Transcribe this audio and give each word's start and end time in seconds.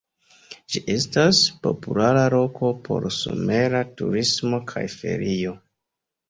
Ĝi 0.75 0.79
estas 0.93 1.41
populara 1.67 2.23
loko 2.35 2.71
por 2.87 3.05
somera 3.19 3.83
turismo 4.01 4.61
kaj 4.73 4.83
ferio. 4.97 5.55